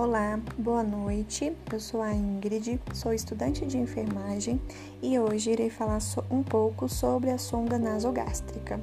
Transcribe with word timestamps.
Olá, 0.00 0.38
boa 0.56 0.84
noite. 0.84 1.52
Eu 1.72 1.80
sou 1.80 2.00
a 2.00 2.14
Ingrid, 2.14 2.80
sou 2.94 3.12
estudante 3.12 3.66
de 3.66 3.78
enfermagem 3.78 4.62
e 5.02 5.18
hoje 5.18 5.50
irei 5.50 5.70
falar 5.70 5.98
um 6.30 6.40
pouco 6.40 6.88
sobre 6.88 7.30
a 7.30 7.36
sonda 7.36 7.76
nasogástrica. 7.80 8.80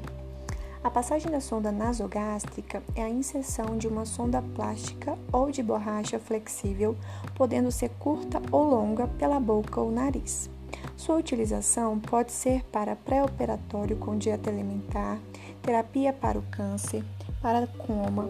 A 0.83 0.89
passagem 0.89 1.31
da 1.31 1.39
sonda 1.39 1.71
nasogástrica 1.71 2.83
é 2.93 3.01
a 3.01 3.09
inserção 3.09 3.77
de 3.77 3.87
uma 3.87 4.05
sonda 4.05 4.41
plástica 4.41 5.17
ou 5.31 5.49
de 5.49 5.63
borracha 5.63 6.19
flexível, 6.19 6.97
podendo 7.33 7.71
ser 7.71 7.91
curta 7.91 8.41
ou 8.51 8.65
longa 8.65 9.07
pela 9.07 9.39
boca 9.39 9.79
ou 9.79 9.89
nariz. 9.89 10.49
Sua 10.97 11.15
utilização 11.15 11.97
pode 11.97 12.33
ser 12.33 12.61
para 12.65 12.93
pré-operatório 12.93 13.95
com 13.95 14.17
dieta 14.17 14.49
alimentar, 14.49 15.17
terapia 15.61 16.11
para 16.11 16.37
o 16.37 16.43
câncer, 16.51 17.05
para 17.41 17.67
coma, 17.67 18.29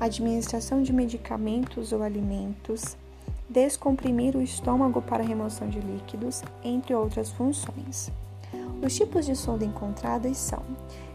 administração 0.00 0.82
de 0.82 0.92
medicamentos 0.92 1.92
ou 1.92 2.02
alimentos, 2.02 2.96
descomprimir 3.48 4.36
o 4.36 4.42
estômago 4.42 5.02
para 5.02 5.22
remoção 5.22 5.68
de 5.68 5.80
líquidos, 5.80 6.42
entre 6.62 6.94
outras 6.94 7.30
funções. 7.30 8.10
Os 8.82 8.94
tipos 8.94 9.26
de 9.26 9.34
sonda 9.34 9.64
encontradas 9.64 10.36
são 10.36 10.62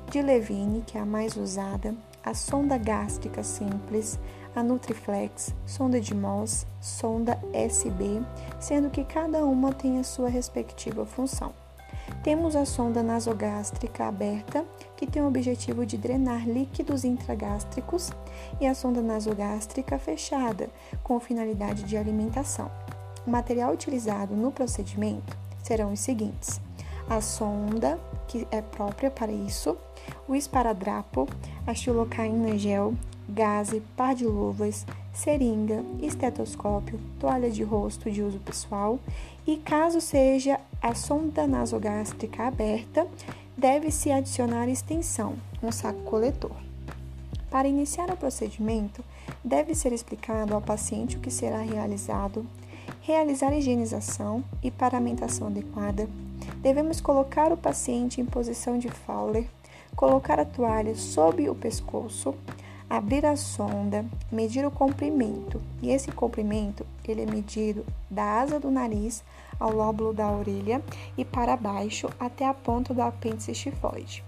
de 0.10 0.22
Levine, 0.22 0.82
que 0.82 0.98
é 0.98 1.02
a 1.02 1.06
mais 1.06 1.38
usada, 1.38 1.96
a 2.24 2.34
sonda 2.34 2.78
gástrica 2.78 3.44
simples, 3.44 4.20
a 4.56 4.64
Nutriflex, 4.64 5.54
sonda 5.66 6.02
de 6.02 6.16
Moss, 6.16 6.66
sonda 6.82 7.40
SB, 7.54 8.22
sendo 8.60 8.90
que 8.90 9.04
cada 9.04 9.46
uma 9.46 9.72
tem 9.72 10.00
a 10.00 10.04
sua 10.04 10.30
respectiva 10.30 11.06
função. 11.06 11.54
Temos 12.30 12.56
a 12.56 12.64
sonda 12.64 13.02
nasogástrica 13.02 14.06
aberta, 14.06 14.64
que 14.96 15.08
tem 15.08 15.20
o 15.20 15.28
objetivo 15.28 15.84
de 15.84 15.98
drenar 15.98 16.48
líquidos 16.48 17.04
intragástricos, 17.04 18.12
e 18.62 18.68
a 18.68 18.76
sonda 18.76 19.02
nasogástrica 19.02 19.98
fechada, 19.98 20.70
com 21.02 21.20
finalidade 21.20 21.82
de 21.82 21.98
alimentação. 21.98 22.70
O 23.26 23.32
material 23.32 23.74
utilizado 23.74 24.36
no 24.36 24.52
procedimento 24.52 25.36
serão 25.64 25.92
os 25.92 26.02
seguintes: 26.02 26.62
a 27.10 27.20
sonda, 27.20 28.00
que 28.28 28.48
é 28.52 28.62
própria 28.62 29.10
para 29.10 29.32
isso, 29.32 29.76
o 30.28 30.36
esparadrapo, 30.36 31.28
a 31.66 31.74
xilocaína 31.74 32.60
gel, 32.60 32.94
gaze, 33.30 33.82
par 33.96 34.16
de 34.16 34.26
luvas, 34.26 34.86
seringa, 35.14 35.84
estetoscópio, 36.02 37.00
toalha 37.20 37.50
de 37.50 37.64
rosto 37.64 38.10
de 38.10 38.22
uso 38.22 38.40
pessoal 38.40 39.00
e, 39.46 39.58
caso 39.58 40.02
seja 40.02 40.60
a 40.82 40.96
sonda 40.96 41.46
nasogástrica 41.46 42.48
aberta, 42.48 43.08
deve-se 43.58 44.12
adicionar 44.12 44.70
extensão, 44.70 45.36
um 45.62 45.72
saco 45.72 46.02
coletor. 46.04 46.56
Para 47.50 47.68
iniciar 47.68 48.10
o 48.12 48.18
procedimento, 48.18 49.04
deve 49.44 49.74
ser 49.74 49.92
explicado 49.92 50.54
ao 50.54 50.62
paciente 50.62 51.18
o 51.18 51.20
que 51.20 51.32
será 51.32 51.62
realizado, 51.62 52.46
realizar 53.02 53.52
higienização 53.54 54.44
e 54.64 54.70
paramentação 54.70 55.48
adequada. 55.48 56.08
Devemos 56.62 57.02
colocar 57.02 57.52
o 57.52 57.58
paciente 57.58 58.22
em 58.22 58.26
posição 58.26 58.78
de 58.78 58.90
Fowler, 58.90 59.48
colocar 59.96 60.40
a 60.40 60.46
toalha 60.46 60.96
sob 60.96 61.50
o 61.50 61.56
pescoço, 61.56 62.36
abrir 62.90 63.26
a 63.26 63.36
sonda, 63.36 64.04
medir 64.32 64.66
o 64.66 64.72
comprimento. 64.72 65.62
E 65.82 65.90
esse 65.90 66.12
comprimento, 66.12 66.86
ele 67.08 67.22
é 67.22 67.26
medido 67.26 67.86
da 68.10 68.42
asa 68.42 68.60
do 68.60 68.72
nariz 68.72 69.24
ao 69.60 69.72
lóbulo 69.72 70.14
da 70.14 70.32
orelha 70.32 70.82
e 71.18 71.24
para 71.24 71.56
baixo 71.56 72.10
até 72.20 72.48
a 72.48 72.54
ponta 72.54 72.94
do 72.94 73.02
apêndice 73.02 73.54
xifoide. 73.54 74.24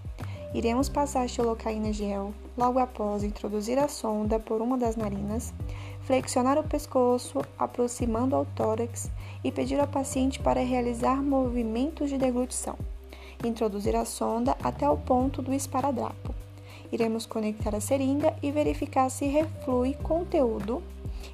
Iremos 0.53 0.89
passar 0.89 1.21
a 1.21 1.27
xilocaína 1.27 1.93
gel 1.93 2.33
logo 2.57 2.77
após 2.77 3.23
introduzir 3.23 3.79
a 3.79 3.87
sonda 3.87 4.37
por 4.37 4.61
uma 4.61 4.77
das 4.77 4.97
narinas, 4.97 5.53
flexionar 6.01 6.57
o 6.57 6.63
pescoço, 6.63 7.41
aproximando 7.57 8.35
ao 8.35 8.45
tórax 8.45 9.09
e 9.43 9.51
pedir 9.51 9.79
ao 9.79 9.87
paciente 9.87 10.39
para 10.39 10.61
realizar 10.61 11.15
movimentos 11.23 12.09
de 12.09 12.17
deglutição. 12.17 12.77
Introduzir 13.43 13.95
a 13.95 14.05
sonda 14.05 14.55
até 14.61 14.87
o 14.89 14.97
ponto 14.97 15.41
do 15.41 15.53
esparadrapo. 15.53 16.40
Iremos 16.91 17.25
conectar 17.25 17.75
a 17.75 17.79
seringa 17.79 18.35
e 18.41 18.51
verificar 18.51 19.09
se 19.09 19.25
reflui 19.25 19.93
conteúdo 19.93 20.83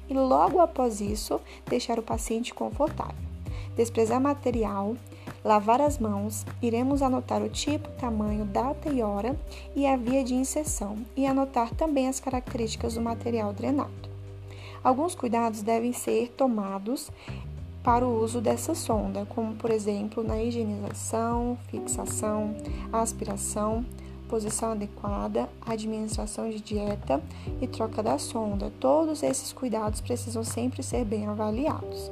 e 0.08 0.14
logo 0.14 0.60
após 0.60 1.00
isso 1.00 1.40
deixar 1.66 1.98
o 1.98 2.02
paciente 2.02 2.54
confortável. 2.54 3.28
Desprezar 3.76 4.20
material, 4.20 4.96
lavar 5.44 5.80
as 5.80 5.98
mãos, 5.98 6.44
iremos 6.60 7.02
anotar 7.02 7.42
o 7.42 7.48
tipo, 7.48 7.88
tamanho, 7.90 8.44
data 8.44 8.88
e 8.88 9.02
hora 9.02 9.38
e 9.74 9.86
a 9.86 9.96
via 9.96 10.24
de 10.24 10.34
inserção 10.34 10.96
e 11.16 11.26
anotar 11.26 11.74
também 11.74 12.08
as 12.08 12.20
características 12.20 12.94
do 12.94 13.00
material 13.00 13.52
drenado. 13.52 14.08
Alguns 14.82 15.14
cuidados 15.14 15.62
devem 15.62 15.92
ser 15.92 16.28
tomados 16.36 17.10
para 17.82 18.06
o 18.06 18.22
uso 18.22 18.40
dessa 18.40 18.74
sonda, 18.74 19.26
como 19.26 19.54
por 19.54 19.70
exemplo 19.70 20.22
na 20.22 20.42
higienização, 20.42 21.56
fixação, 21.70 22.54
aspiração, 22.92 23.84
posição 24.28 24.72
adequada, 24.72 25.48
administração 25.66 26.50
de 26.50 26.60
dieta 26.60 27.20
e 27.60 27.66
troca 27.66 28.02
da 28.02 28.18
sonda. 28.18 28.70
Todos 28.78 29.22
esses 29.22 29.52
cuidados 29.52 30.00
precisam 30.00 30.44
sempre 30.44 30.82
ser 30.82 31.04
bem 31.04 31.26
avaliados. 31.26 32.10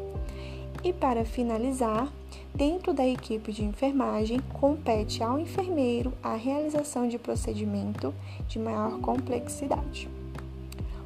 E 0.82 0.92
para 0.92 1.24
finalizar, 1.24 2.10
dentro 2.54 2.92
da 2.92 3.06
equipe 3.06 3.52
de 3.52 3.64
enfermagem, 3.64 4.40
compete 4.60 5.22
ao 5.22 5.38
enfermeiro 5.38 6.12
a 6.22 6.34
realização 6.34 7.08
de 7.08 7.18
procedimento 7.18 8.14
de 8.48 8.58
maior 8.58 8.98
complexidade. 9.00 10.08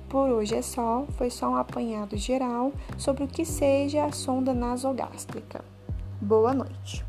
Por 0.08 0.28
hoje 0.28 0.56
é 0.56 0.62
só, 0.62 1.06
foi 1.16 1.30
só 1.30 1.50
um 1.50 1.56
apanhado 1.56 2.16
geral 2.16 2.72
sobre 2.98 3.24
o 3.24 3.28
que 3.28 3.44
seja 3.44 4.04
a 4.04 4.12
sonda 4.12 4.52
nasogástrica. 4.52 5.64
Boa 6.20 6.52
noite. 6.52 7.04